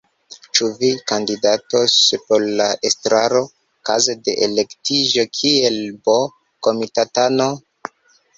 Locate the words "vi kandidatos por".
0.77-2.45